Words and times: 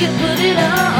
could 0.00 0.18
put 0.18 0.40
it 0.40 0.56
on. 0.56 0.99